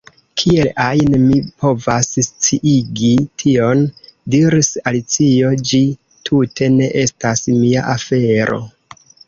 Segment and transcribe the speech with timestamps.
[0.41, 3.11] "Kiel ajn mi povas sciigi
[3.43, 3.85] tion?"
[4.37, 5.85] diris Alicio, "ĝi
[6.31, 8.63] tute ne estas mia afero."